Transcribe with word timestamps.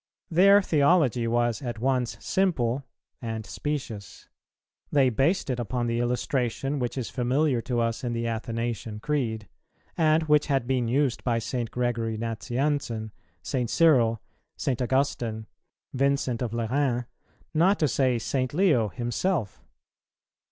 Their 0.31 0.63
theology 0.63 1.27
was 1.27 1.61
at 1.61 1.77
once 1.77 2.17
simple 2.19 2.83
and 3.21 3.45
specious. 3.45 4.29
They 4.91 5.11
based 5.11 5.51
it 5.51 5.59
upon 5.59 5.85
the 5.85 5.99
illustration 5.99 6.79
which 6.79 6.97
is 6.97 7.11
familiar 7.11 7.61
to 7.61 7.79
us 7.81 8.03
in 8.03 8.11
the 8.13 8.25
Athanasian 8.25 8.99
Creed, 8.99 9.47
and 9.95 10.23
which 10.23 10.47
had 10.47 10.65
been 10.65 10.87
used 10.87 11.23
by 11.23 11.37
St. 11.37 11.69
Gregory 11.69 12.17
Nazianzen, 12.17 13.11
St. 13.43 13.69
Cyril, 13.69 14.19
St. 14.57 14.81
Augustine, 14.81 15.45
Vincent 15.93 16.41
of 16.41 16.51
Lerins, 16.51 17.05
not 17.53 17.77
to 17.77 17.87
say 17.87 18.17
St. 18.17 18.55
Leo 18.55 18.87
himself. 18.89 19.63